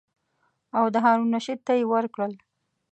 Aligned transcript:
او 0.77 0.85
د 0.93 0.95
هارون 1.05 1.29
الرشید 1.31 1.59
ته 1.67 1.73
یې 1.79 1.83
ورکړل. 1.93 2.33